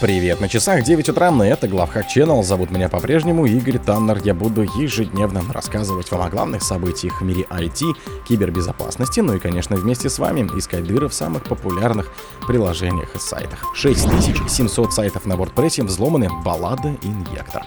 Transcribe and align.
Привет, 0.00 0.40
на 0.40 0.48
часах 0.48 0.82
9 0.82 1.10
утра, 1.10 1.28
и 1.28 1.48
это 1.48 1.68
Главхак 1.68 2.06
Channel. 2.06 2.42
Зовут 2.42 2.70
меня 2.70 2.88
по-прежнему 2.88 3.44
Игорь 3.44 3.78
Таннер. 3.78 4.18
Я 4.24 4.32
буду 4.32 4.62
ежедневно 4.62 5.42
рассказывать 5.52 6.10
вам 6.10 6.22
о 6.22 6.30
главных 6.30 6.62
событиях 6.62 7.20
в 7.20 7.24
мире 7.24 7.44
IT, 7.50 7.82
кибербезопасности, 8.26 9.20
ну 9.20 9.34
и, 9.34 9.38
конечно, 9.38 9.76
вместе 9.76 10.08
с 10.08 10.18
вами 10.18 10.48
искать 10.56 10.84
дыры 10.84 11.08
в 11.08 11.12
самых 11.12 11.44
популярных 11.44 12.10
приложениях 12.46 13.14
и 13.14 13.18
сайтах. 13.18 13.62
6700 13.74 14.90
сайтов 14.94 15.26
на 15.26 15.34
WordPress 15.34 15.84
взломаны, 15.84 16.30
баллада 16.42 16.96
инъектор. 17.02 17.66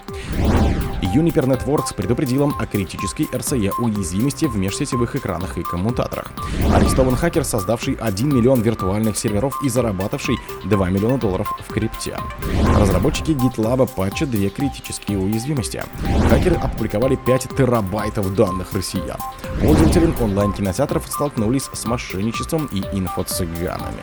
Juniper 1.14 1.46
Networks 1.46 1.94
предупредила 1.94 2.52
о 2.58 2.66
критической 2.66 3.26
RCE 3.26 3.70
уязвимости 3.78 4.46
в 4.46 4.56
межсетевых 4.56 5.14
экранах 5.14 5.56
и 5.56 5.62
коммутаторах. 5.62 6.32
Арестован 6.74 7.14
хакер, 7.14 7.44
создавший 7.44 7.94
1 7.94 8.34
миллион 8.34 8.62
виртуальных 8.62 9.16
серверов 9.16 9.54
и 9.62 9.68
зарабатывавший 9.68 10.38
2 10.64 10.90
миллиона 10.90 11.16
долларов 11.18 11.52
в 11.68 11.72
крипте. 11.72 12.18
Разработчики 12.76 13.30
GitLab 13.30 13.88
патчат 13.94 14.30
две 14.30 14.48
критические 14.48 15.18
уязвимости. 15.18 15.84
Хакеры 16.28 16.56
опубликовали 16.56 17.14
5 17.14 17.56
терабайтов 17.56 18.34
данных 18.34 18.72
россиян. 18.72 19.18
Пользователи 19.60 20.12
онлайн-кинотеатров 20.20 21.06
столкнулись 21.06 21.70
с 21.72 21.84
мошенничеством 21.84 22.66
и 22.66 22.80
инфо-цыганами. 22.80 24.02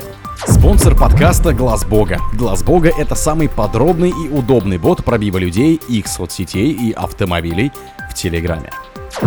Спонсор 0.62 0.96
подкаста 0.96 1.56
Глаз 1.56 1.84
Бога. 1.84 2.20
Глаз 2.34 2.62
Бога 2.62 2.92
это 2.96 3.16
самый 3.16 3.50
подробный 3.50 4.12
и 4.12 4.30
удобный 4.30 4.78
бот 4.78 5.04
пробива 5.04 5.40
людей, 5.40 5.82
их 5.90 6.06
соцсетей 6.06 6.72
и 6.72 6.92
автомобилей 6.92 7.72
в 8.12 8.14
Телеграме. 8.14 8.70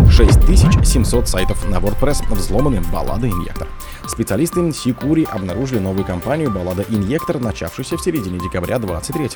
6700 0.08 1.28
сайтов 1.28 1.68
на 1.68 1.78
WordPress 1.78 2.22
взломаны 2.32 2.80
баллада 2.82 3.26
инъектор. 3.26 3.66
Специалисты 4.06 4.70
Сикури 4.72 5.24
обнаружили 5.24 5.78
новую 5.78 6.04
компанию 6.04 6.50
Баллада 6.50 6.84
Инъектор, 6.88 7.40
начавшуюся 7.40 7.96
в 7.96 8.02
середине 8.02 8.38
декабря 8.38 8.78
23 8.78 9.30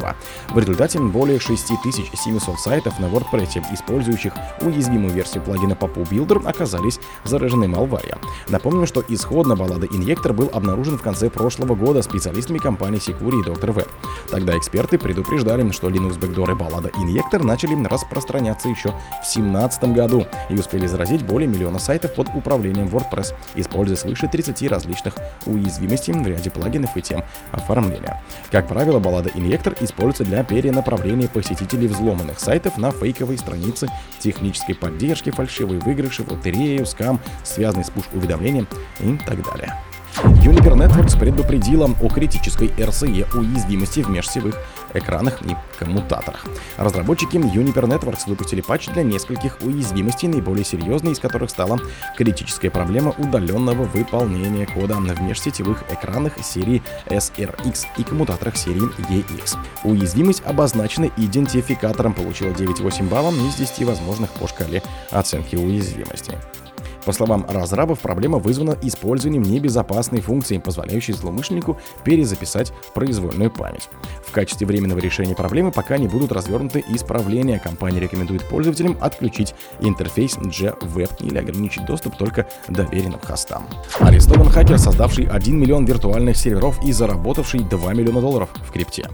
В 0.51 0.59
результате 0.59 0.99
более 1.01 1.41
6700 1.41 2.59
сайтов 2.59 2.99
на 2.99 3.07
WordPress, 3.07 3.63
использующих 3.73 4.35
уязвимую 4.61 5.13
версию 5.13 5.43
плагина 5.43 5.73
Papu 5.73 6.07
Builder, 6.09 6.47
оказались 6.47 7.01
заражены 7.25 7.67
малвария. 7.67 8.19
Напомню, 8.49 8.87
что 8.87 9.03
исходно 9.09 9.57
Баллада 9.57 9.87
Инъектор 9.87 10.33
был 10.33 10.51
обнаружен 10.53 10.99
в 10.99 11.03
конце 11.03 11.31
прошлого 11.31 11.75
года 11.75 12.03
специалистами 12.03 12.59
компании 12.59 12.99
Сикури 12.99 13.41
и 13.41 13.45
Доктор 13.45 13.73
В. 13.73 13.85
Тогда 14.31 14.57
эксперты 14.57 14.99
предупреждали, 14.99 15.69
что 15.73 15.89
Linux 15.89 16.19
бэкдоры 16.19 16.55
Баллада 16.55 16.91
Инъектор 16.97 17.43
начали 17.43 17.75
распространяться 17.87 18.69
еще 18.69 18.89
в 18.89 19.35
2017 19.35 19.85
году 19.95 20.27
и 20.51 20.55
успели 20.55 20.87
заразить 20.87 21.25
более 21.25 21.49
миллиона 21.49 21.79
сайтов 21.79 22.15
под 22.15 22.29
управлением 22.35 22.89
WordPress, 22.89 23.35
используя 23.55 23.97
свыше 23.97 24.29
30 24.29 24.58
30 24.59 24.71
различных 24.71 25.15
уязвимостей 25.47 26.13
в 26.13 26.27
ряде 26.27 26.51
плагинов 26.51 26.97
и 26.97 27.03
тем 27.03 27.25
оформления. 27.53 28.23
Как 28.51 28.69
правило, 28.69 28.99
баллада 28.99 29.31
инъектор 29.35 29.75
используется 29.81 30.25
для 30.25 30.43
перенаправления 30.45 31.29
посетителей 31.29 31.87
взломанных 31.87 32.41
сайтов 32.41 32.77
на 32.77 32.91
фейковые 32.91 33.39
страницы 33.39 33.89
технической 34.19 34.75
поддержки, 34.75 35.31
фальшивые 35.31 35.81
выигрыши, 35.81 36.25
лотерею, 36.29 36.87
скам, 36.87 37.21
связанный 37.45 37.85
с 37.85 37.91
пуш-уведомлением 37.91 38.67
и 39.01 39.17
так 39.19 39.45
далее. 39.45 39.75
Juniper 40.25 40.75
Networks 40.75 41.17
предупредила 41.17 41.89
о 42.01 42.09
критической 42.09 42.69
RCE 42.69 43.39
уязвимости 43.39 44.01
в 44.01 44.11
межсетевых 44.11 44.57
экранах 44.93 45.41
и 45.43 45.55
коммутаторах. 45.79 46.45
Разработчики 46.77 47.37
Juniper 47.37 47.85
Networks 47.85 48.23
выпустили 48.27 48.61
патч 48.61 48.89
для 48.89 49.05
нескольких 49.05 49.59
уязвимостей, 49.63 50.27
наиболее 50.27 50.65
серьезной 50.65 51.13
из 51.13 51.21
которых 51.21 51.51
стала 51.51 51.79
критическая 52.17 52.71
проблема 52.71 53.15
удаленного 53.17 53.85
выполнения 53.85 54.67
кода 54.67 54.95
в 54.95 55.23
межсетевых 55.23 55.85
экранах 55.91 56.33
серии 56.43 56.83
SRX 57.07 57.87
и 57.97 58.03
коммутаторах 58.03 58.57
серии 58.57 58.89
EX. 59.09 59.57
Уязвимость 59.85 60.43
обозначена 60.45 61.11
идентификатором, 61.17 62.13
получила 62.13 62.51
9,8 62.51 63.09
баллов 63.09 63.35
из 63.35 63.55
10 63.55 63.85
возможных 63.85 64.31
по 64.31 64.49
шкале 64.49 64.83
оценки 65.11 65.55
уязвимости. 65.55 66.35
По 67.09 67.13
словам 67.13 67.47
разрабов, 67.49 68.01
проблема 68.01 68.37
вызвана 68.37 68.77
использованием 68.83 69.43
небезопасной 69.43 70.21
функции, 70.21 70.59
позволяющей 70.59 71.15
злоумышленнику 71.15 71.79
перезаписать 72.05 72.71
произвольную 72.93 73.51
память. 73.51 73.89
В 74.27 74.31
качестве 74.31 74.67
временного 74.67 74.99
решения 74.99 75.35
проблемы 75.35 75.73
пока 75.73 75.97
не 75.97 76.07
будут 76.07 76.33
развернуты 76.33 76.85
исправления. 76.91 77.61
Компания 77.61 77.99
рекомендует 77.99 78.47
пользователям 78.47 78.99
отключить 79.01 79.55
интерфейс 79.81 80.37
G-Web 80.37 81.11
или 81.21 81.39
ограничить 81.39 81.87
доступ 81.87 82.15
только 82.19 82.47
доверенным 82.69 83.21
хостам. 83.21 83.67
Арестован 84.01 84.51
хакер, 84.51 84.79
создавший 84.79 85.29
1 85.29 85.59
миллион 85.59 85.87
виртуальных 85.87 86.37
серверов 86.37 86.79
и 86.85 86.93
заработавший 86.93 87.61
2 87.61 87.95
миллиона 87.95 88.21
долларов 88.21 88.51
в 88.69 88.71
крипте. 88.71 89.09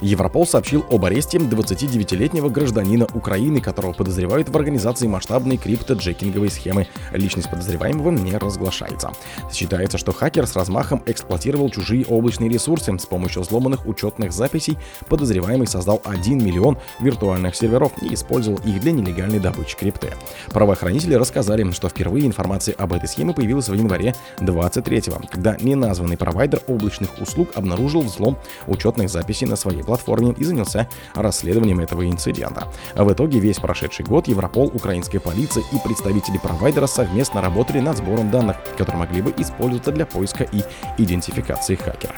Европол 0.00 0.46
сообщил 0.46 0.84
об 0.90 1.04
аресте 1.04 1.38
29-летнего 1.38 2.48
гражданина 2.48 3.06
Украины, 3.14 3.60
которого 3.60 3.92
подозревают 3.92 4.48
в 4.48 4.56
организации 4.56 5.06
масштабной 5.06 5.56
крипто-джекинговой 5.56 6.50
схемы. 6.50 6.88
Личность 7.12 7.50
подозреваемого 7.50 8.10
не 8.10 8.36
разглашается. 8.36 9.12
Считается, 9.52 9.98
что 9.98 10.12
хакер 10.12 10.46
с 10.46 10.56
размахом 10.56 11.02
эксплуатировал 11.06 11.70
чужие 11.70 12.04
облачные 12.06 12.50
ресурсы. 12.50 12.96
С 12.98 13.06
помощью 13.06 13.42
взломанных 13.42 13.86
учетных 13.86 14.32
записей 14.32 14.76
подозреваемый 15.08 15.66
создал 15.66 16.00
1 16.04 16.44
миллион 16.44 16.78
виртуальных 17.00 17.54
серверов 17.54 17.92
и 18.02 18.12
использовал 18.12 18.58
их 18.58 18.80
для 18.80 18.92
нелегальной 18.92 19.38
добычи 19.38 19.76
крипты. 19.76 20.12
Правоохранители 20.48 21.14
рассказали, 21.14 21.70
что 21.72 21.88
впервые 21.88 22.26
информация 22.26 22.74
об 22.74 22.92
этой 22.92 23.08
схеме 23.08 23.32
появилась 23.32 23.68
в 23.68 23.74
январе 23.74 24.14
23 24.40 24.96
когда 25.30 25.56
неназванный 25.60 26.16
провайдер 26.16 26.60
облачных 26.68 27.20
услуг 27.20 27.50
обнаружил 27.54 28.02
взлом 28.02 28.38
учетных 28.66 29.10
записей 29.10 29.46
на 29.46 29.56
своей 29.56 29.82
платформе 29.86 30.34
и 30.36 30.44
занялся 30.44 30.88
расследованием 31.14 31.80
этого 31.80 32.08
инцидента. 32.08 32.68
В 32.94 33.12
итоге 33.12 33.38
весь 33.38 33.58
прошедший 33.58 34.04
год 34.04 34.28
Европол, 34.28 34.70
украинская 34.74 35.20
полиция 35.20 35.64
и 35.72 35.78
представители 35.82 36.38
провайдера 36.38 36.86
совместно 36.86 37.40
работали 37.40 37.80
над 37.80 37.96
сбором 37.96 38.30
данных, 38.30 38.56
которые 38.76 38.98
могли 38.98 39.22
бы 39.22 39.34
использоваться 39.38 39.92
для 39.92 40.06
поиска 40.06 40.44
и 40.44 40.62
идентификации 40.98 41.76
хакера. 41.76 42.16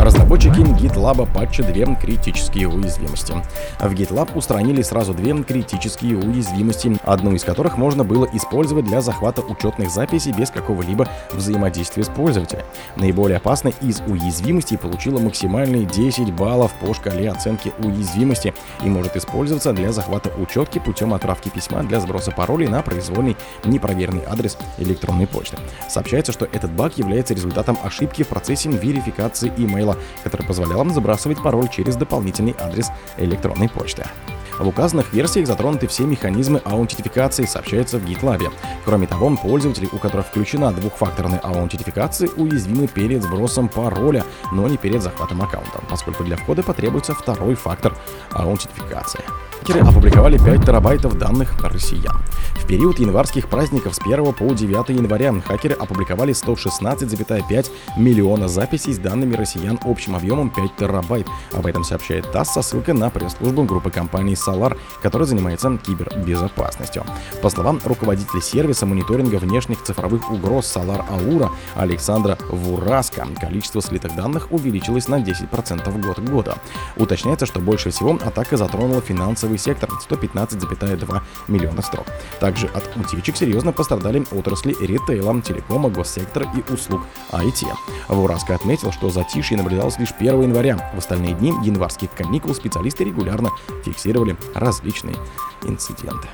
Разработчики 0.00 0.60
GitLab 0.60 1.32
патчи 1.32 1.62
две 1.62 1.86
критические 2.00 2.68
уязвимости. 2.68 3.34
В 3.80 3.92
GitLab 3.92 4.36
устранили 4.36 4.82
сразу 4.82 5.14
две 5.14 5.32
критические 5.42 6.16
уязвимости, 6.16 6.98
одну 7.04 7.32
из 7.32 7.44
которых 7.44 7.78
можно 7.78 8.04
было 8.04 8.28
использовать 8.32 8.84
для 8.84 9.00
захвата 9.00 9.42
учетных 9.42 9.90
записей 9.90 10.32
без 10.32 10.50
какого-либо 10.50 11.08
взаимодействия 11.32 12.04
с 12.04 12.08
пользователем. 12.08 12.64
Наиболее 12.96 13.38
опасной 13.38 13.74
из 13.80 14.00
уязвимостей 14.06 14.76
получила 14.76 15.18
максимальные 15.18 15.84
10 15.84 16.32
баллов 16.32 16.72
по 16.80 16.92
шкале 16.94 17.30
оценки 17.30 17.72
уязвимости 17.78 18.54
и 18.84 18.88
может 18.88 19.16
использоваться 19.16 19.72
для 19.72 19.92
захвата 19.92 20.30
учетки 20.38 20.78
путем 20.78 21.14
отправки 21.14 21.48
письма 21.48 21.82
для 21.82 22.00
сброса 22.00 22.30
паролей 22.30 22.68
на 22.68 22.82
произвольный 22.82 23.36
непроверенный 23.64 24.22
адрес 24.26 24.58
электронной 24.78 25.26
почты. 25.26 25.58
Сообщается, 25.88 26.32
что 26.32 26.44
этот 26.44 26.70
баг 26.72 26.98
является 26.98 27.34
результатом 27.34 27.78
ошибки 27.82 28.22
в 28.22 28.28
процессе 28.28 28.68
верификации 28.70 29.52
имейла, 29.72 29.96
которая 30.22 30.46
позволяла 30.46 30.88
забрасывать 30.90 31.42
пароль 31.42 31.68
через 31.68 31.96
дополнительный 31.96 32.54
адрес 32.58 32.90
электронной 33.18 33.68
почты. 33.68 34.06
В 34.62 34.68
указанных 34.68 35.12
версиях 35.12 35.48
затронуты 35.48 35.88
все 35.88 36.04
механизмы 36.04 36.60
аутентификации, 36.64 37.46
сообщается 37.46 37.98
в 37.98 38.04
GitLab. 38.04 38.52
Кроме 38.84 39.08
того, 39.08 39.36
пользователи, 39.36 39.88
у 39.90 39.98
которых 39.98 40.28
включена 40.28 40.72
двухфакторная 40.72 41.40
аутентификация, 41.40 42.28
уязвимы 42.36 42.86
перед 42.86 43.24
сбросом 43.24 43.68
пароля, 43.68 44.24
но 44.52 44.68
не 44.68 44.76
перед 44.76 45.02
захватом 45.02 45.42
аккаунта, 45.42 45.80
поскольку 45.90 46.22
для 46.22 46.36
входа 46.36 46.62
потребуется 46.62 47.12
второй 47.12 47.56
фактор 47.56 47.96
аутентификации. 48.30 49.24
Хакеры 49.62 49.86
опубликовали 49.86 50.38
5 50.38 50.66
терабайтов 50.66 51.18
данных 51.18 51.54
россиян. 51.62 52.20
В 52.56 52.66
период 52.66 52.98
январских 52.98 53.48
праздников 53.48 53.94
с 53.94 54.00
1 54.00 54.32
по 54.32 54.52
9 54.52 54.88
января 54.88 55.32
хакеры 55.40 55.76
опубликовали 55.76 56.34
116,5 56.34 57.70
миллиона 57.96 58.48
записей 58.48 58.92
с 58.92 58.98
данными 58.98 59.36
россиян 59.36 59.78
общим 59.84 60.16
объемом 60.16 60.50
5 60.50 60.76
терабайт. 60.76 61.28
Об 61.52 61.66
этом 61.66 61.84
сообщает 61.84 62.30
ТАСС 62.32 62.54
со 62.54 62.62
ссылкой 62.62 62.94
на 62.94 63.08
пресс-службу 63.08 63.62
группы 63.62 63.92
компаний 63.92 64.34
Solar, 64.52 64.78
которая 65.02 65.26
занимается 65.26 65.76
кибербезопасностью. 65.78 67.04
По 67.40 67.50
словам 67.50 67.80
руководителя 67.84 68.40
сервиса 68.40 68.86
мониторинга 68.86 69.36
внешних 69.36 69.82
цифровых 69.82 70.30
угроз 70.30 70.74
Solar 70.74 71.04
Aura 71.08 71.50
Александра 71.74 72.38
Вураска, 72.48 73.26
количество 73.40 73.80
слитых 73.80 74.14
данных 74.14 74.50
увеличилось 74.50 75.08
на 75.08 75.20
10% 75.20 76.00
год 76.00 76.16
к 76.16 76.20
году. 76.20 76.52
Уточняется, 76.96 77.46
что 77.46 77.60
больше 77.60 77.90
всего 77.90 78.18
атака 78.22 78.56
затронула 78.56 79.00
финансовый 79.00 79.58
сектор 79.58 79.88
115,2 80.08 81.20
миллиона 81.48 81.82
строк. 81.82 82.06
Также 82.40 82.66
от 82.66 82.84
утечек 82.96 83.36
серьезно 83.36 83.72
пострадали 83.72 84.24
отрасли 84.32 84.76
ритейла, 84.80 85.40
телекома, 85.40 85.88
госсектора 85.88 86.46
и 86.54 86.72
услуг 86.72 87.02
IT. 87.30 87.66
Вураска 88.08 88.54
отметил, 88.54 88.92
что 88.92 89.10
затишье 89.10 89.56
наблюдалось 89.56 89.98
лишь 89.98 90.12
1 90.18 90.42
января. 90.42 90.90
В 90.94 90.98
остальные 90.98 91.34
дни 91.34 91.52
январских 91.62 92.10
каникул 92.10 92.54
специалисты 92.54 93.04
регулярно 93.04 93.50
фиксировали 93.84 94.36
различные 94.54 95.16
инциденты. 95.64 96.28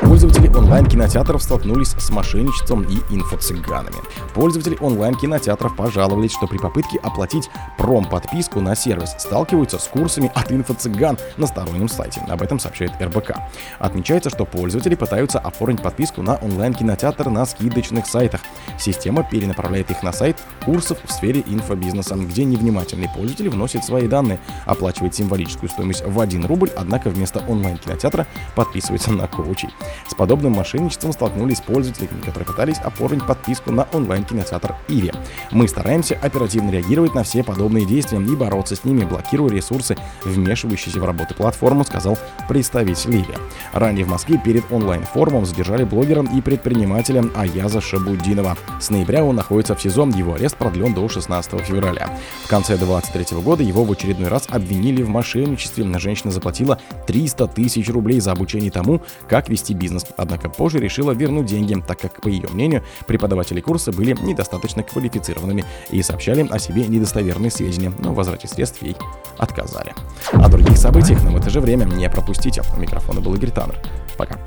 Пользователи 0.00 0.48
онлайн-кинотеатров 0.48 1.42
столкнулись 1.42 1.94
с 1.98 2.10
мошенничеством 2.10 2.82
и 2.82 2.96
инфо-цыганами. 3.14 4.02
Пользователи 4.34 4.76
онлайн-кинотеатров 4.80 5.76
пожаловались, 5.76 6.32
что 6.32 6.48
при 6.48 6.58
попытке 6.58 6.98
оплатить 6.98 7.48
пром-подписку 7.78 8.60
на 8.60 8.74
сервис 8.74 9.14
сталкиваются 9.18 9.78
с 9.78 9.86
курсами 9.86 10.32
от 10.34 10.50
инфо-цыган 10.50 11.18
на 11.36 11.46
стороннем 11.46 11.88
сайте. 11.88 12.20
Об 12.28 12.42
этом 12.42 12.58
сообщает 12.58 12.92
РБК. 13.00 13.36
Отмечается, 13.78 14.30
что 14.30 14.44
пользователи 14.44 14.96
пытаются 14.96 15.38
оформить 15.38 15.82
подписку 15.82 16.22
на 16.22 16.36
онлайн-кинотеатр 16.36 17.30
на 17.30 17.46
скидочных 17.46 18.06
сайтах. 18.06 18.40
Система 18.78 19.22
перенаправляет 19.22 19.90
их 19.92 20.02
на 20.02 20.12
сайт 20.12 20.36
курсов 20.64 20.98
в 21.04 21.12
сфере 21.12 21.44
инфобизнеса, 21.46 22.16
где 22.16 22.44
невнимательный 22.44 23.08
пользователь 23.14 23.48
вносит 23.48 23.84
свои 23.84 24.08
данные, 24.08 24.40
оплачивает 24.66 25.14
символическую 25.14 25.70
стоимость 25.70 26.04
в 26.04 26.18
1 26.18 26.46
рубль, 26.46 26.70
однако 26.76 27.10
вместо 27.10 27.43
онлайн-кинотеатра 27.48 28.26
подписывается 28.54 29.12
на 29.12 29.26
коучей. 29.26 29.68
С 30.08 30.14
подобным 30.14 30.52
мошенничеством 30.52 31.12
столкнулись 31.12 31.60
пользователи, 31.60 32.08
которые 32.24 32.46
пытались 32.46 32.78
оформить 32.78 33.26
подписку 33.26 33.72
на 33.72 33.86
онлайн-кинотеатр 33.92 34.74
Иви. 34.88 35.12
Мы 35.50 35.68
стараемся 35.68 36.18
оперативно 36.20 36.70
реагировать 36.70 37.14
на 37.14 37.24
все 37.24 37.42
подобные 37.42 37.86
действия 37.86 38.18
и 38.18 38.36
бороться 38.36 38.76
с 38.76 38.84
ними, 38.84 39.04
блокируя 39.04 39.50
ресурсы, 39.50 39.96
вмешивающиеся 40.24 41.00
в 41.00 41.04
работу 41.04 41.34
платформы, 41.34 41.84
сказал 41.84 42.18
представитель 42.48 43.16
Иви. 43.16 43.34
Ранее 43.72 44.04
в 44.04 44.08
Москве 44.08 44.38
перед 44.38 44.70
онлайн-форумом 44.70 45.46
задержали 45.46 45.84
блогера 45.84 46.24
и 46.34 46.40
предпринимателя 46.40 47.24
Аяза 47.34 47.80
Шабудинова. 47.80 48.56
С 48.80 48.90
ноября 48.90 49.24
он 49.24 49.36
находится 49.36 49.74
в 49.74 49.82
СИЗО, 49.82 50.04
его 50.14 50.34
арест 50.34 50.56
продлен 50.56 50.94
до 50.94 51.08
16 51.08 51.60
февраля. 51.60 52.10
В 52.44 52.48
конце 52.48 52.76
2023 52.76 53.38
года 53.40 53.62
его 53.62 53.84
в 53.84 53.92
очередной 53.92 54.28
раз 54.28 54.46
обвинили 54.50 55.02
в 55.02 55.08
мошенничестве. 55.08 55.84
Женщина 55.98 56.32
заплатила 56.32 56.78
300 57.34 57.48
тысяч 57.48 57.88
рублей 57.90 58.20
за 58.20 58.32
обучение 58.32 58.70
тому, 58.70 59.00
как 59.28 59.48
вести 59.48 59.74
бизнес. 59.74 60.06
Однако 60.16 60.48
позже 60.48 60.78
решила 60.78 61.12
вернуть 61.12 61.46
деньги, 61.46 61.74
так 61.86 62.00
как, 62.00 62.20
по 62.20 62.28
ее 62.28 62.48
мнению, 62.48 62.82
преподаватели 63.06 63.60
курса 63.60 63.92
были 63.92 64.16
недостаточно 64.22 64.82
квалифицированными 64.82 65.64
и 65.90 66.02
сообщали 66.02 66.46
о 66.48 66.58
себе 66.58 66.86
недостоверные 66.86 67.50
сведения, 67.50 67.92
но 67.98 68.12
в 68.12 68.14
возврате 68.14 68.48
средств 68.48 68.82
ей 68.82 68.96
отказали. 69.38 69.92
О 70.32 70.48
других 70.48 70.76
событиях, 70.76 71.22
но 71.24 71.30
в 71.30 71.36
это 71.36 71.50
же 71.50 71.60
время 71.60 71.84
не 71.84 72.08
пропустите. 72.08 72.62
У 72.76 72.80
микрофона 72.80 73.20
был 73.20 73.34
Игорь 73.34 73.50
Таннер. 73.50 73.78
Пока. 74.16 74.38